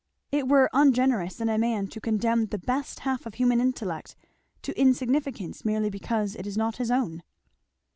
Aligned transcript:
It 0.31 0.47
were 0.47 0.67
ungenerous, 0.73 1.39
in 1.39 1.59
man 1.61 1.87
to 1.89 2.01
condemn 2.01 2.47
the 2.47 2.57
best 2.57 3.01
half 3.01 3.27
of 3.27 3.35
human 3.35 3.61
intellect 3.61 4.15
to 4.63 4.75
insignificance 4.75 5.63
merely 5.63 5.91
because 5.91 6.35
it 6.35 6.47
is 6.47 6.57
not 6.57 6.77
his 6.77 6.89
own." 6.89 7.21